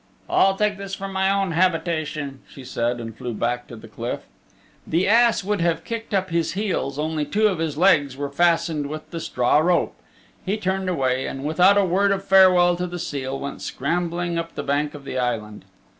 "I'll 0.27 0.57
take 0.57 0.77
this 0.79 0.95
for 0.95 1.07
my 1.07 1.29
own 1.29 1.51
habitation," 1.51 2.39
she 2.49 2.63
said, 2.63 2.99
and 2.99 3.15
flew 3.15 3.35
back 3.35 3.67
to 3.67 3.75
the 3.75 3.87
cliff. 3.87 4.21
The 4.87 5.07
ass 5.07 5.43
would 5.43 5.61
have 5.61 5.83
kicked 5.83 6.11
up 6.11 6.31
his 6.31 6.53
heels 6.53 6.97
only 6.97 7.23
two 7.23 7.45
of 7.45 7.59
his 7.59 7.77
legs 7.77 8.17
were 8.17 8.31
fastened 8.31 8.87
with 8.89 9.11
the 9.11 9.19
straw 9.19 9.59
rope. 9.59 9.93
He 10.43 10.57
turned 10.57 10.89
away, 10.89 11.27
and 11.27 11.45
without 11.45 11.77
a 11.77 11.85
word 11.85 12.09
of 12.09 12.25
farewell 12.25 12.75
to 12.77 12.87
the 12.87 12.97
seal 12.97 13.39
went 13.39 13.61
scrambling 13.61 14.39
up 14.39 14.55
the 14.55 14.63
bank 14.63 14.95
of 14.95 15.05
the 15.05 15.19
island. 15.19 15.65